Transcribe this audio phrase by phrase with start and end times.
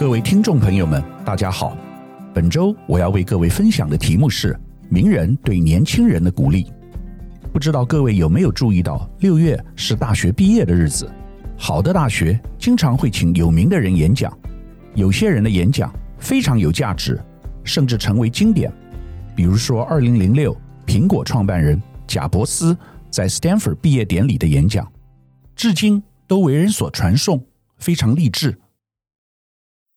[0.00, 1.76] 各位听众朋友们，大家好。
[2.32, 6.72] 本周我要为各位分享的题目是名人对年轻人的鼓励。
[7.52, 11.06] 不知道各位有没有注意到，六月是大学毕业的日子。
[11.54, 14.34] 好的大学经常会请有名的人演讲，
[14.94, 17.20] 有些人的演讲非常有价值，
[17.62, 18.72] 甚至成为经典。
[19.36, 20.56] 比如说，二零零六
[20.86, 22.74] 苹果创办人贾伯斯
[23.10, 24.90] 在 Stanford 毕业典礼的演讲，
[25.54, 27.44] 至今都为人所传颂，
[27.76, 28.58] 非常励志。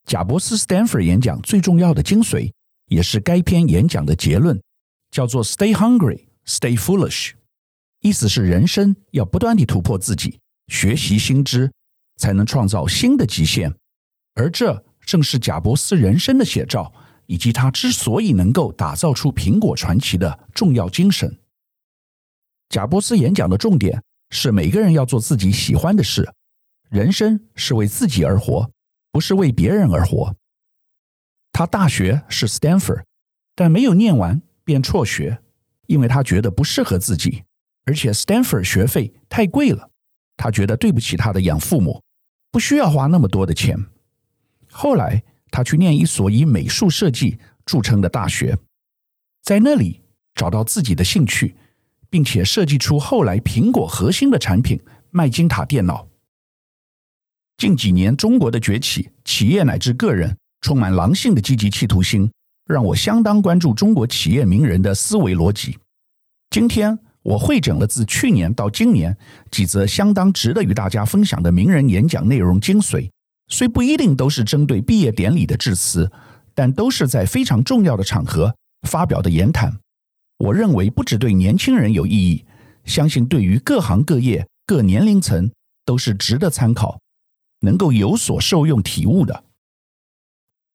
[0.05, 2.51] 贾伯斯 Stanford 演讲最重要的精髓，
[2.87, 4.61] 也是该篇演讲的结论，
[5.11, 7.31] 叫做 “Stay hungry, stay foolish”，
[8.01, 11.71] 意思是人生要不断地突破自己，学习新知，
[12.17, 13.73] 才能创造新的极限。
[14.35, 16.93] 而这正是贾伯斯人生的写照，
[17.25, 21.39] 以及他之所以能够打造出苹果传奇的重要精神。
[22.69, 26.29] 贾伯斯演讲的重点是每个人要做自己喜欢的事，
[26.89, 28.69] 人生是为自己而活。
[29.13, 30.35] 不是为别人而活。
[31.51, 33.03] 他大学是 Stanford，
[33.53, 35.39] 但没有念完便辍学，
[35.85, 37.43] 因为他觉得不适合自己，
[37.85, 39.91] 而且 Stanford 学费太贵了，
[40.35, 42.01] 他觉得对不起他的养父母，
[42.51, 43.77] 不需要花那么多的钱。
[44.71, 48.57] 后来他去念一所以美术设计著称的大学，
[49.43, 50.01] 在那里
[50.33, 51.55] 找到自己的兴趣，
[52.09, 56.07] 并且设计出后来苹果核心的产品麦金塔电脑。
[57.63, 62.29] 近几年，中国的崛起，企业乃至个人充满狼性的积极企图心，
[62.65, 65.77] 让我相当关注中国企业名人的思维逻辑。
[66.49, 69.15] 今天，我汇整了自去年到今年
[69.49, 73.09] 几则相当值得与大家分享的名人演讲内容精髓，
[73.47, 76.11] 虽不一定都是针对毕业典礼的致辞，
[76.53, 78.53] 但都是在非常重要的场合
[78.89, 79.73] 发表的言谈。
[80.39, 82.43] 我认为，不只对年轻人有意义，
[82.83, 85.49] 相信对于各行各业、各年龄层
[85.85, 86.99] 都是值得参考。
[87.63, 89.45] 能够有所受用体悟的。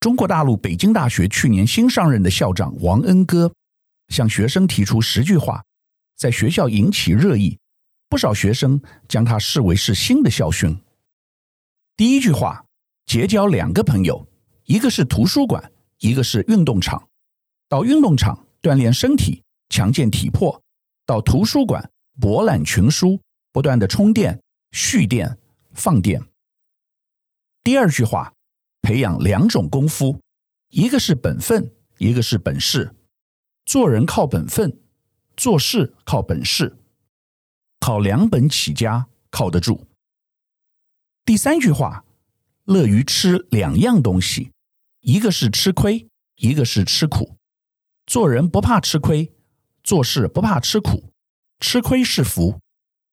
[0.00, 3.52] 中国大陆北京大学去年新上任的校长王恩歌，
[4.08, 5.62] 向学生提出十句话，
[6.16, 7.58] 在学校引起热议，
[8.08, 10.76] 不少学生将他视为是新的校训。
[11.96, 12.64] 第一句话：
[13.04, 14.26] 结交两个朋友，
[14.64, 17.08] 一个是图书馆，一个是运动场。
[17.68, 20.58] 到运动场锻炼身体，强健体魄；
[21.04, 23.20] 到图书馆博览群书，
[23.52, 24.40] 不断的充电、
[24.72, 25.36] 蓄电、
[25.74, 26.22] 放电。
[27.62, 28.32] 第二句话，
[28.80, 30.20] 培养两种功夫，
[30.70, 32.94] 一个是本分，一个是本事。
[33.66, 34.80] 做人靠本分，
[35.36, 36.78] 做事靠本事，
[37.80, 39.86] 靠两本起家靠得住。
[41.26, 42.06] 第三句话，
[42.64, 44.52] 乐于吃两样东西，
[45.00, 47.36] 一个是吃亏，一个是吃苦。
[48.06, 49.30] 做人不怕吃亏，
[49.82, 51.12] 做事不怕吃苦。
[51.60, 52.58] 吃亏是福，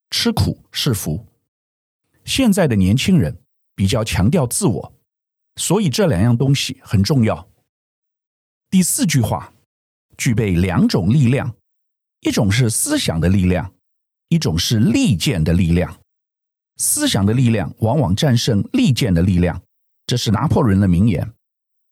[0.09, 1.27] 吃苦是福。
[2.23, 3.41] 现在的年轻人。
[3.75, 4.94] 比较强调自我，
[5.58, 7.47] 所以这两样东西很重要。
[8.69, 9.53] 第四句话，
[10.18, 11.53] 具备两种力量，
[12.22, 13.74] 一种是思想的力量，
[14.30, 16.00] 一种是利剑的力量。
[16.78, 19.62] 思想的力量往往战胜利剑的力量，
[20.07, 21.34] 这是拿破仑的名言。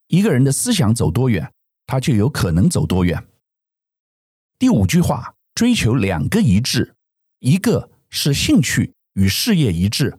[0.08, 1.54] 一个人的思想走多远，
[1.86, 3.26] 他就有可能走多远。
[4.58, 6.96] 第五句话，追求两个一致，
[7.40, 10.18] 一个是兴趣与事业一致，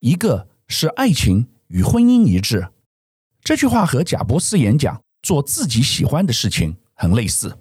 [0.00, 0.48] 一个。
[0.68, 2.68] 是爱情与婚姻一致，
[3.42, 7.58] 这句话和贾伯斯演讲做自己喜欢的事情很类似。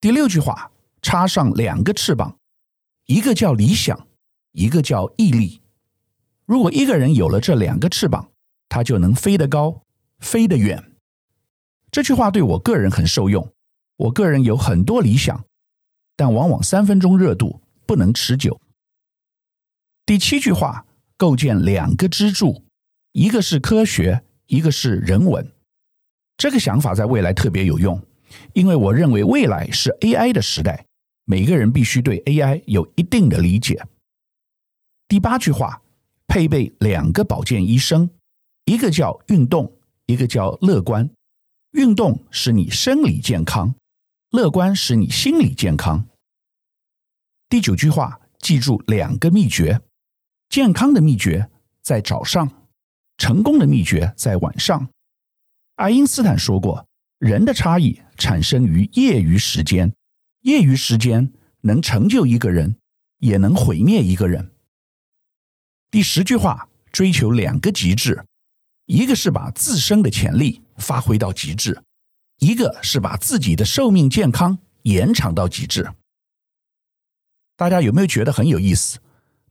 [0.00, 2.38] 第六句话，插上两个翅膀，
[3.06, 4.06] 一个叫理想，
[4.52, 5.62] 一个叫毅力。
[6.44, 8.30] 如果一个人有了这两个翅膀，
[8.68, 9.82] 他就能飞得高，
[10.18, 10.92] 飞得远。
[11.90, 13.52] 这句话对我个人很受用。
[13.96, 15.44] 我个人有很多理想，
[16.16, 18.60] 但往往三分钟热度，不能持久。
[20.04, 20.86] 第七句话。
[21.22, 22.64] 构建两个支柱，
[23.12, 25.52] 一个是科学，一个是人文。
[26.36, 28.04] 这个想法在未来特别有用，
[28.54, 30.84] 因为我认为未来是 AI 的时代，
[31.24, 33.86] 每个人必须对 AI 有一定的理解。
[35.06, 35.80] 第八句话，
[36.26, 38.10] 配备两个保健医生，
[38.64, 39.72] 一个叫运动，
[40.06, 41.08] 一个叫乐观。
[41.70, 43.76] 运动使你生理健康，
[44.32, 46.04] 乐观使你心理健康。
[47.48, 49.80] 第九句话，记住两个秘诀。
[50.52, 51.48] 健康的秘诀
[51.80, 52.68] 在早上，
[53.16, 54.86] 成功的秘诀在晚上。
[55.76, 56.86] 爱因斯坦说过，
[57.18, 59.90] 人的差异产生于业余时间，
[60.42, 61.32] 业余时间
[61.62, 62.76] 能成就一个人，
[63.20, 64.52] 也能毁灭一个人。
[65.90, 68.22] 第十句话，追求两个极致，
[68.84, 71.82] 一个是把自身的潜力发挥到极致，
[72.40, 75.94] 一个是把自己的寿命健康延长到极致。
[77.56, 78.98] 大家有没有觉得很有意思？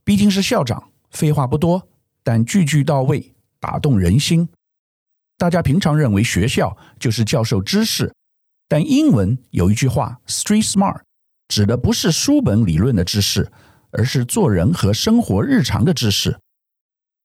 [0.04, 0.91] 毕竟是校长。
[1.12, 1.88] 废话不多，
[2.22, 4.48] 但句句到位，打动人心。
[5.38, 8.14] 大家平常认为学校就是教授知识，
[8.68, 11.00] 但英文有一句话 “street smart”，
[11.48, 13.50] 指的不是书本理论的知识，
[13.90, 16.38] 而是做人和生活日常的知识。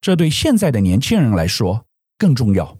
[0.02, 1.86] 这对现在的年轻人来说
[2.18, 2.78] 更重要。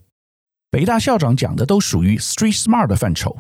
[0.70, 3.38] 北大校长讲的都属于 “street smart” 的范畴。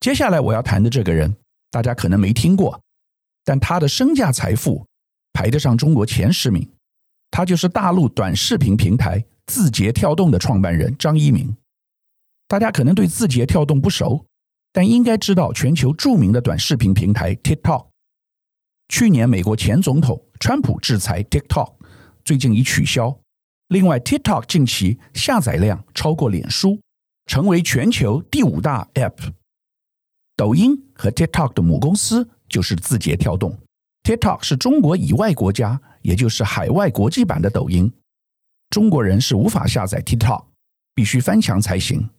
[0.00, 1.36] 接下来我要谈的这个人，
[1.70, 2.80] 大家可能没听过，
[3.44, 4.86] 但他的身价财富
[5.34, 6.66] 排得上中国前十名。
[7.30, 11.54] 他就是大陆短视频平台字节跳动的创办人张一鸣。
[12.48, 14.24] 大家可能对字节跳动不熟，
[14.72, 17.88] 但应该知道全球著名的短视频平台 TikTok。
[18.88, 21.74] 去年美国前总统川普制裁 TikTok，
[22.24, 23.18] 最近已取消。
[23.68, 26.78] 另外，TikTok 近期下载量超过脸书，
[27.26, 29.32] 成为全球第五大 App。
[30.36, 33.58] 抖音和 TikTok 的母公司就是字节跳动。
[34.04, 37.90] TikTok 是中国以外国家，也就是海外国际版的抖音。
[38.68, 40.44] 中国人是无法下载 TikTok，
[40.94, 42.10] 必须翻墙才行。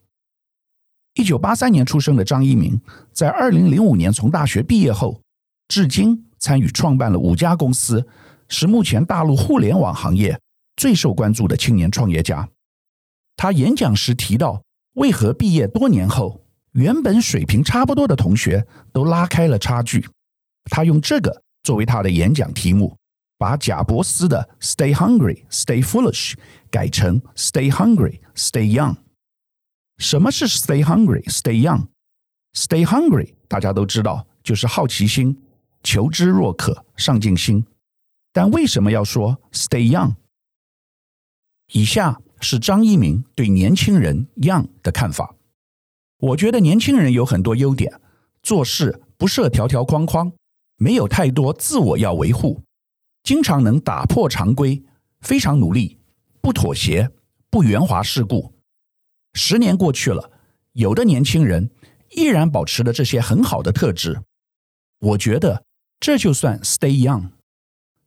[1.13, 2.81] 一九八三年出生的张一鸣，
[3.13, 5.21] 在二零零五年从大学毕业后，
[5.67, 8.07] 至今参与创办了五家公司，
[8.49, 10.39] 是目前大陆互联网行业
[10.75, 12.49] 最受关注的青年创业家。
[13.37, 16.41] 他演讲时提到，为何毕业多年后，
[16.71, 20.09] 原本水平差不多的同学都拉开了差距？
[20.71, 21.43] 他用这个。
[21.65, 22.95] 作为他的演讲题目，
[23.39, 26.35] 把贾伯斯的 “Stay hungry, stay foolish”
[26.69, 28.97] 改成 “Stay hungry, stay young”。
[29.97, 35.41] 什么是 “Stay hungry, stay young”？“Stay hungry” 大家都知道，就是好奇心、
[35.81, 37.65] 求知若渴、上进心。
[38.31, 40.13] 但为什么要说 “Stay young”？
[41.73, 45.33] 以下是张一鸣对年轻人 “young” 的看法。
[46.19, 47.99] 我觉得年轻人有很多优点，
[48.43, 50.31] 做事不设条条框框。
[50.77, 52.61] 没有太多自我要维护，
[53.23, 54.83] 经常能打破常规，
[55.21, 55.99] 非常努力，
[56.41, 57.09] 不妥协，
[57.49, 58.53] 不圆滑世故。
[59.33, 60.31] 十年过去了，
[60.73, 61.69] 有的年轻人
[62.11, 64.21] 依然保持着这些很好的特质。
[64.99, 65.63] 我觉得
[65.99, 67.31] 这就算 stay young。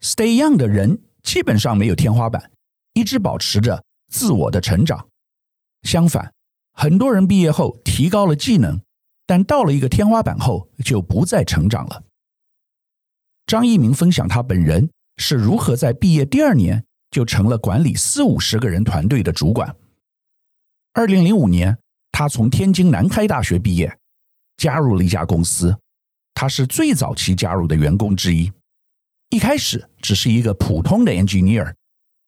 [0.00, 2.50] stay young 的人基本上没有天花板，
[2.93, 5.09] 一直保持着自我的成长。
[5.82, 6.32] 相反，
[6.73, 8.81] 很多人毕业后提高了技能，
[9.26, 12.05] 但到了一个天花板后就不再成长了。
[13.49, 19.75] 张一鸣分享他本人是如何在毕业第二年就成了管理四五十个人团队的主管。
[20.93, 21.79] 二零零五年，
[22.12, 23.99] 他从天津南开大学毕业，
[24.59, 25.75] 加入了一家公司。
[26.35, 28.53] 他是最早期加入的员工之一。
[29.31, 31.73] 一开始只是一个普通的 engineer，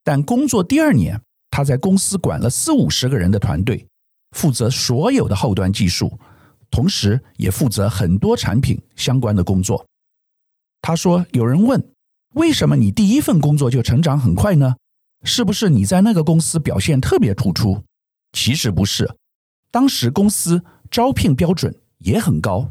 [0.02, 1.20] 但工作第二年，
[1.50, 3.86] 他在公司管了四五十个人的团队，
[4.34, 6.18] 负责所有的后端技术，
[6.70, 9.86] 同时也负责很多产品相关的工作。
[10.82, 11.92] 他说：“有人问，
[12.34, 14.76] 为什么你第一份工作就成长很快呢？
[15.24, 17.84] 是不是你在那个公司表现特别突出？
[18.32, 19.14] 其实不是，
[19.70, 22.70] 当时公司招聘标准也很高，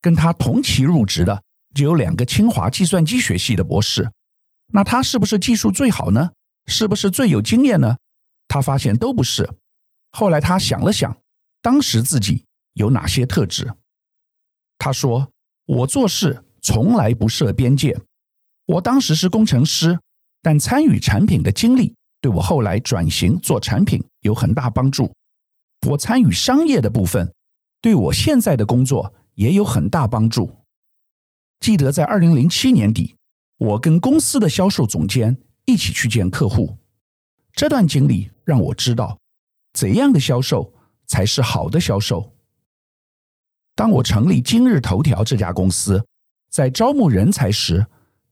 [0.00, 1.42] 跟他同期入职的
[1.74, 4.10] 就有两个清华计算机学系的博士。
[4.72, 6.30] 那他是不是技术最好呢？
[6.66, 7.98] 是不是最有经验呢？
[8.48, 9.48] 他发现都不是。
[10.12, 11.14] 后来他想了想，
[11.60, 13.70] 当时自己有哪些特质？
[14.78, 15.30] 他说：
[15.66, 17.98] 我做事。”从来不设边界。
[18.66, 19.98] 我当时是工程师，
[20.42, 25.12] 但参与产品的经历对我后来转型做产品有很大帮助。
[25.88, 27.32] 我参与商业的部分，
[27.80, 30.54] 对我现在的工作也有很大帮助。
[31.58, 33.16] 记得在二零零七年底，
[33.58, 36.76] 我跟公司的销售总监一起去见客户，
[37.52, 39.18] 这段经历让我知道
[39.72, 40.72] 怎样的销售
[41.06, 42.32] 才是好的销售。
[43.74, 46.04] 当我成立今日头条这家公司。
[46.50, 47.86] 在招募人才时，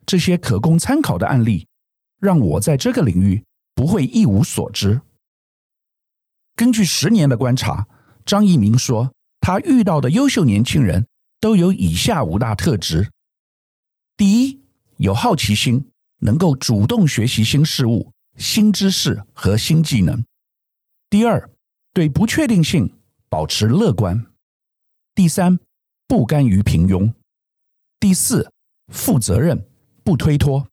[0.05, 1.67] 这些可供参考的案例，
[2.19, 3.45] 让我在这个领域
[3.75, 5.01] 不会一无所知。
[6.57, 7.87] 根据十年的观察，
[8.25, 11.07] 张一鸣说，他遇到的优秀年轻人
[11.41, 13.11] 都有以下五大特质：
[14.17, 14.61] 第一，
[14.97, 20.25] 有好奇心，能够主动学习新事物、新知识和新技能；
[21.09, 21.49] 第二，
[21.93, 22.93] 对不确定性
[23.29, 24.27] 保持乐观；
[25.15, 25.61] 第三，
[26.09, 27.13] 不甘于平庸。
[28.01, 28.49] 第四，
[28.93, 29.67] 负责任，
[30.05, 30.69] 不推脱。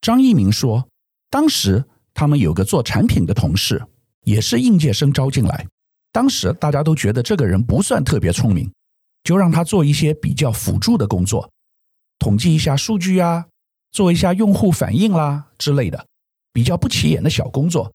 [0.00, 0.88] 张一鸣说，
[1.28, 3.84] 当时他们有个做产品的同事，
[4.22, 5.66] 也是应届生招进来。
[6.12, 8.72] 当时大家都觉得这个人不算特别聪明，
[9.24, 11.50] 就让他做一些比较辅助的工作，
[12.20, 13.46] 统计一下数据啊，
[13.90, 16.06] 做一下用户反应啦之类的，
[16.52, 17.92] 比较不起眼的小工作。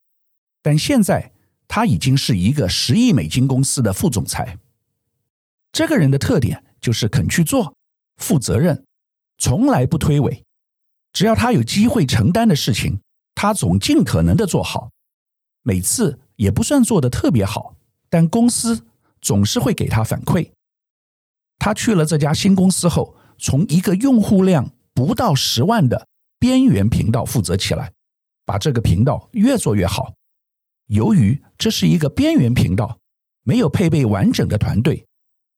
[0.62, 1.32] 但现在
[1.68, 4.58] 他已经是一个十亿美金公司的副总裁。
[5.72, 7.75] 这个人的特点就是肯去做。
[8.18, 8.86] 负责任，
[9.38, 10.44] 从来不推诿。
[11.14, 13.00] 只要他有机会承担的事情，
[13.34, 14.90] 他总尽可能的做好。
[15.64, 17.76] 每次也不算做得特别好，
[18.10, 18.86] 但公司
[19.22, 20.52] 总是会给他反馈。
[21.58, 26.08] 他去了这家新公司后，从一个用户量不到十万的
[26.38, 27.94] 边缘频道负责起来，
[28.46, 30.14] 把这个频道越做越好。
[30.88, 33.00] 由于这是一个边缘频道，
[33.44, 35.06] 没有配备完整的团队，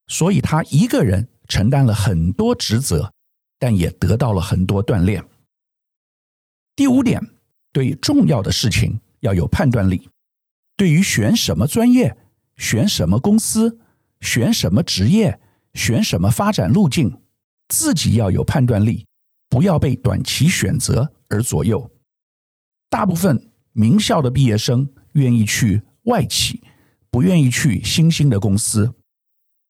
[0.08, 3.12] 所以他一个人承担了很多职责，
[3.60, 5.24] 但也得到了很多锻炼。
[6.76, 7.22] 第五点，
[7.72, 10.10] 对重要的事情要有判断力。
[10.76, 12.16] 对于选什么专业、
[12.58, 13.80] 选什么公司、
[14.22, 15.40] 选什么职业、
[15.74, 17.20] 选什么发展路径，
[17.68, 19.06] 自己要有判断力，
[19.50, 21.90] 不要被短期选择而左右。
[22.90, 26.62] 大部分名校的毕业生愿意去外企，
[27.10, 28.94] 不愿意去新兴的公司。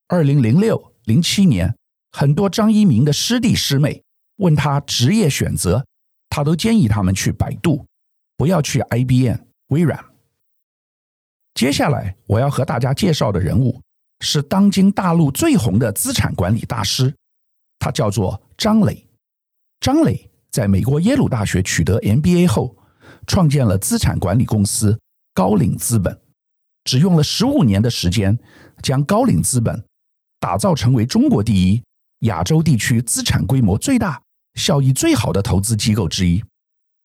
[0.08, 1.74] 二零零六、零七年，
[2.12, 4.04] 很多张一鸣的师弟师妹
[4.40, 5.86] 问他职业选择，
[6.30, 7.86] 他都建议他们去百度，
[8.36, 9.38] 不要去 IBM、
[9.68, 10.04] 微软。
[11.54, 13.82] 接下来我要和大家介绍的人物
[14.20, 17.16] 是当今大陆最红的资产管理大师，
[17.80, 19.08] 他叫做张磊。
[19.80, 22.76] 张磊在美国耶鲁大学取得 MBA 后，
[23.26, 25.00] 创建了资产管理公司
[25.34, 26.20] 高瓴资本，
[26.84, 28.38] 只用了十五年的时间，
[28.84, 29.82] 将高瓴资本
[30.40, 31.84] 打造成为中国第一、
[32.20, 34.22] 亚洲地区资产规模最大、
[34.56, 36.44] 效益最好的投资机构之一。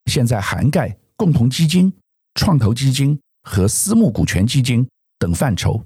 [0.07, 1.93] 现在涵盖共同基金、
[2.35, 5.85] 创投基金和私募股权基金等范畴。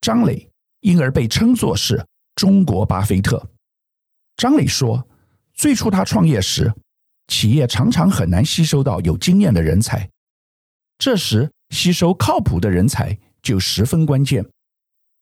[0.00, 0.48] 张磊
[0.80, 3.50] 因而被称作是中国巴菲特。
[4.36, 5.06] 张磊说，
[5.54, 6.72] 最初他创业时，
[7.28, 10.08] 企业常常很难吸收到有经验的人才，
[10.98, 14.44] 这时吸收靠谱的人才就十分关键。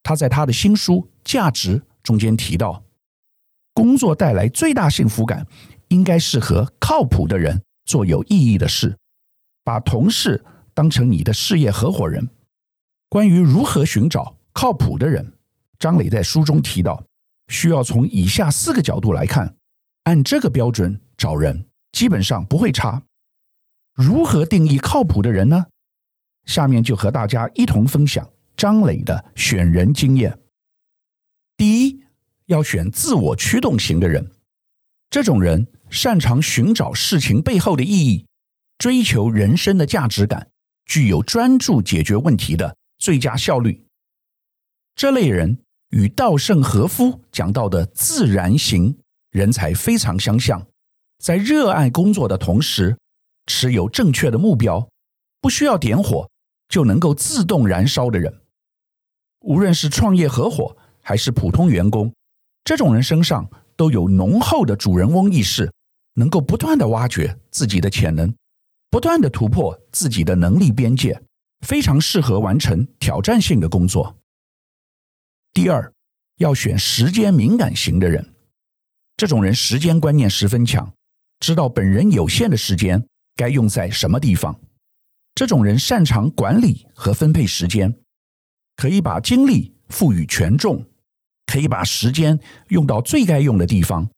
[0.09, 2.83] 他在他的新书《价值》中间提到，
[3.75, 5.47] 工作带来最大幸福感，
[5.89, 8.97] 应该是和靠谱的人做有意义的事，
[9.63, 12.27] 把同事当成你的事业合伙人。
[13.11, 15.35] 关于如何寻找靠谱的人，
[15.79, 17.05] 张磊在书中提到，
[17.49, 19.57] 需要从以下四个角度来看，
[20.05, 21.67] 按这个标准找人。
[21.93, 23.03] 基本上不会差。
[23.95, 25.67] 如何定义靠谱的人呢？
[26.47, 28.27] 下面就和大家一同分享
[28.59, 30.37] 张磊的选人经验。
[31.57, 32.03] 第一，
[32.47, 34.33] 要选自我驱动型的人，
[35.09, 38.27] 这种人擅长寻找事情背后的意义，
[38.77, 40.51] 追求人生的价值感，
[40.87, 43.87] 具有专注解决问题的最佳效率。
[44.97, 45.57] 这类人
[45.91, 48.99] 与稻盛和夫讲到的自然型
[49.31, 50.67] 人才非常相像。
[51.23, 52.99] 在热爱工作的同时，
[53.47, 54.89] 持有正确的目标，
[55.41, 56.29] 不需要点火
[56.69, 58.41] 就能够自动燃烧的人，
[59.41, 62.13] 无论是创业合伙还是普通员工，
[62.65, 65.73] 这种人身上都有浓厚的主人翁意识，
[66.15, 68.35] 能够不断地挖掘自己的潜能，
[68.91, 71.21] 不断地突破自己的能力边界，
[71.67, 74.17] 非常适合完成挑战性的工作。
[75.53, 75.93] 第二，
[76.39, 78.35] 要选时间敏感型的人，
[79.17, 80.93] 这种人时间观念十分强。
[81.41, 84.61] 知道本人有限的时间该用在什么地方，
[85.37, 87.97] 这种人擅长管理和分配时间，
[88.79, 90.87] 可以把精力赋予权重，
[91.47, 94.09] 可以把时间用到最该用的地方，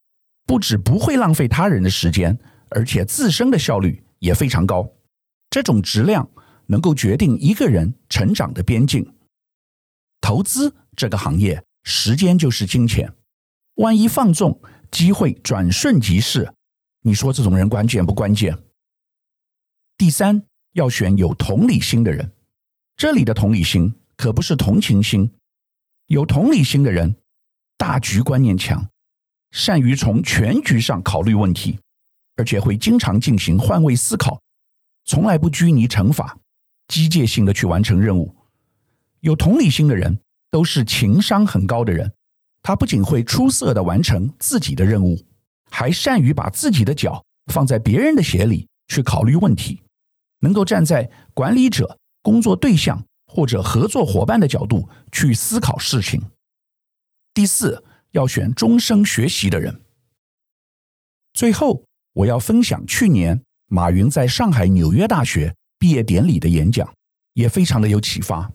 [0.44, 2.38] 不止不会浪费他人的时间，
[2.68, 4.86] 而且自身的效率也非常高。
[5.48, 6.28] 这种质量
[6.66, 9.14] 能够决定一个人成长的边境。
[10.20, 13.10] 投资这个行业，时间就是金钱，
[13.76, 16.52] 万一放纵，机会转瞬即逝。
[17.02, 18.58] 你说这种人关键不关键？
[19.96, 20.42] 第三，
[20.74, 22.30] 要选有同理心的人。
[22.94, 25.32] 这里的同理心可不是同情心。
[26.08, 27.16] 有同理心的人，
[27.78, 28.86] 大局观念强，
[29.50, 31.78] 善于从全局上考虑问题，
[32.36, 34.38] 而且会经常进行换位思考，
[35.06, 36.36] 从来不拘泥惩罚，
[36.88, 38.36] 机械性的去完成任务。
[39.20, 42.12] 有同理心的人都是情商很高的人，
[42.62, 45.18] 他不仅会出色的完成自己的任务。
[45.70, 49.80] 还善于把自己的脚放在别人的鞋里去考虑问题，
[50.40, 56.20] 能够站在管理者、工作对象或者合作伙伴的角度去思考事情。
[57.32, 59.80] 第四，要选终生学习的人。
[61.32, 66.92] 最后，我要分享去年马云在上海纽约大学毕业典礼的演讲，
[67.34, 68.52] 也非常的有启发。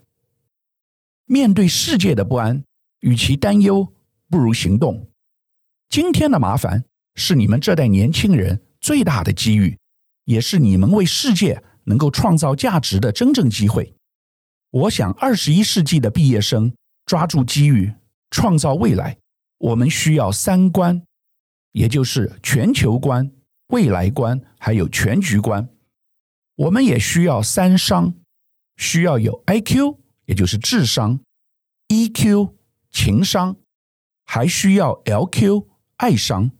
[1.26, 2.64] 面对世界的不安，
[3.00, 3.94] 与其担忧，
[4.30, 5.08] 不如行动。
[5.90, 6.84] 今天的麻烦。
[7.18, 9.80] 是你们这代年轻人最大的机遇，
[10.26, 13.95] 也是你们为世界能够创造价值的真正机会。
[14.76, 17.94] 我想，二十一世纪的毕业生抓住机遇，
[18.30, 19.18] 创造未来，
[19.58, 21.02] 我们需要三观，
[21.72, 23.32] 也就是全球观、
[23.68, 25.70] 未来观，还有全局观。
[26.58, 28.16] 我们也需要三商，
[28.76, 31.22] 需要有 IQ，也就是智商
[31.88, 32.52] ；EQ，
[32.92, 33.56] 情商，
[34.26, 36.52] 还需要 LQ，爱商。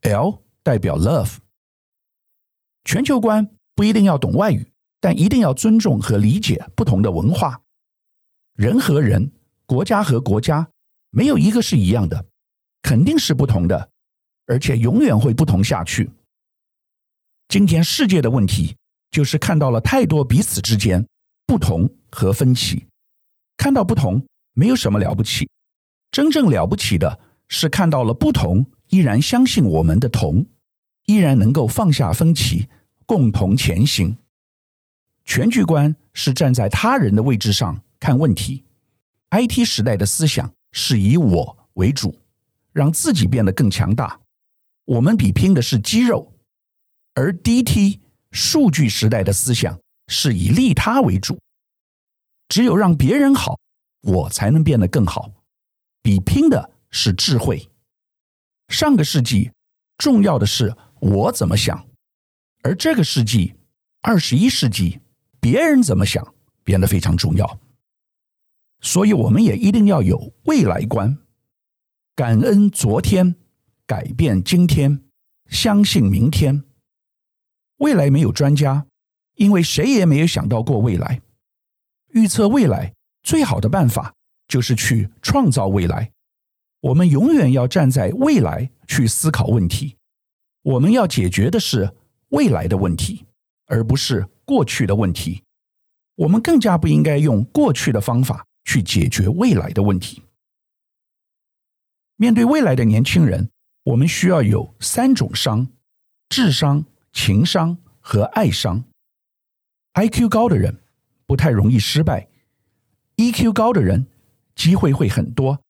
[0.00, 1.36] L 代表 Love。
[2.84, 4.67] 全球观不一定要懂外语，
[5.00, 7.60] 但一定要尊重和理解不同的文化。
[8.54, 9.30] 人和人，
[9.66, 10.68] 国家和国家，
[11.10, 12.26] 没有一个是一样的，
[12.82, 13.90] 肯定是不同的，
[14.46, 16.10] 而且永远会不同下去。
[17.48, 18.76] 今天世界的问题，
[19.10, 21.06] 就是看到了太多彼此之间
[21.46, 22.86] 不同和分歧。
[23.56, 25.48] 看到不同没有什么了不起，
[26.10, 30.44] 真正了不起的是看到了不同，依然相信我们的同，
[31.06, 32.68] 依然能够放下分歧，
[33.06, 34.16] 共同前行。
[35.28, 38.64] 全局观是站在他人的位置上看问题。
[39.30, 42.18] IT 时代的思想是以我为主，
[42.72, 44.18] 让自己变得更强大。
[44.86, 46.32] 我们比拼的是肌肉，
[47.12, 48.00] 而 DT
[48.32, 51.38] 数据时代的思想是以利他为主。
[52.48, 53.60] 只有让别人好，
[54.00, 55.30] 我才能变得更好。
[56.00, 57.68] 比拼的是智慧。
[58.68, 59.50] 上个世纪，
[59.98, 61.86] 重要的是我怎么想，
[62.62, 63.54] 而这个世纪，
[64.00, 65.00] 二十一世纪，
[65.50, 67.58] 别人怎么想变得非常重要。
[68.82, 71.16] 所以，我们也一定要有未来观，
[72.14, 73.34] 感恩昨天，
[73.86, 75.00] 改变今天，
[75.48, 76.64] 相信明天。
[77.78, 78.86] 未来没有专家，
[79.36, 81.22] 因为谁也没有想到过未来。
[82.08, 84.14] 预测未来最好的办法
[84.46, 86.12] 就是去创造未来。
[86.80, 89.96] 我们永远要站在未来去思考问题，
[90.62, 91.90] 我们要解决的是
[92.28, 93.24] 未来的问题，
[93.68, 95.44] 而不是过去的问题。
[96.16, 100.24] 我们更加不应该用过去的方法去解决未来的问题。
[102.16, 103.48] 面对未来的年轻人，
[103.84, 105.68] 我们需要有三种商：
[106.28, 108.82] 智商、情商和爱商。
[109.94, 110.82] IQ 高的人
[111.24, 112.28] 不太容易失败
[113.16, 114.08] ，EQ 高的人
[114.56, 115.60] 机会会很多。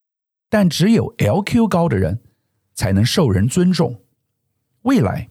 [0.50, 2.22] 但只有 LQ 高的人
[2.74, 4.02] 才能受人尊重。
[4.80, 5.28] 未来，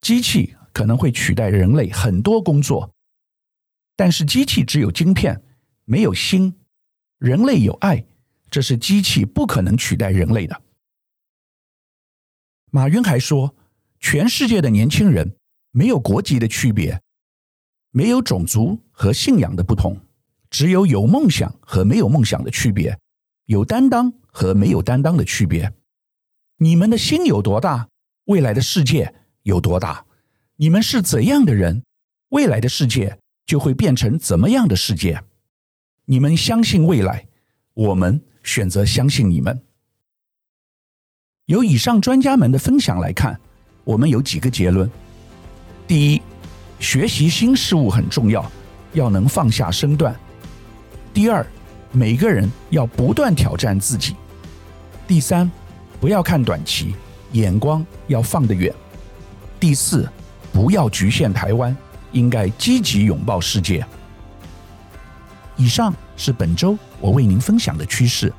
[0.00, 2.92] 机器可能会取代人类很多工作，
[3.96, 5.42] 但是机器只有晶片，
[5.86, 6.52] 没有心；
[7.16, 8.04] 人类有爱，
[8.50, 10.60] 这是机器不可能取代人类的。
[12.70, 13.56] 马云还说，
[14.00, 15.38] 全世界的年轻人
[15.70, 17.00] 没有国籍的区别，
[17.90, 19.98] 没有种族和信仰的不同，
[20.50, 22.98] 只有有梦想和没有梦想的区别。
[23.46, 25.72] 有担当和没有担当的区别。
[26.58, 27.88] 你们的心有多大，
[28.24, 30.04] 未来的世界有多大。
[30.58, 31.82] 你们是怎样的人，
[32.30, 35.22] 未来的世界就会变成怎么样的世界。
[36.06, 37.26] 你们相信未来，
[37.74, 39.60] 我们选择相信你们。
[41.44, 43.38] 由以上专家们的分享来看，
[43.84, 44.90] 我们有几个结论：
[45.86, 46.22] 第一，
[46.80, 48.50] 学习新事物很重要，
[48.94, 50.14] 要能放下身段；
[51.12, 51.46] 第二，
[51.92, 54.16] 每个人要不断挑战自己。
[55.06, 55.50] 第三，
[56.00, 56.94] 不要看短期，
[57.32, 58.74] 眼光要放得远。
[59.60, 60.08] 第四，
[60.56, 61.76] 不要局限台湾，
[62.12, 63.86] 应该积极拥抱世界。
[65.54, 68.32] 以上是本周我为您分享的趋势。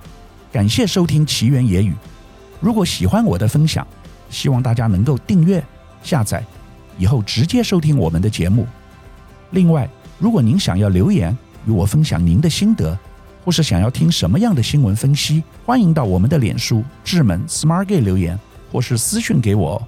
[0.51, 1.93] 感谢收听奇缘野语。
[2.59, 3.85] 如果喜欢我的分享，
[4.31, 5.63] 希望大家能够订阅、
[6.01, 6.43] 下载，
[6.97, 8.65] 以后直接收听我们的节目。
[9.51, 12.97] 另外，如果您想要留言与我分享您的心得，
[13.45, 18.39] 或是想要听什么样的新闻分析，欢迎到我们的脸书智门 Smart Gay 留言，
[18.71, 19.87] 或是私讯给我。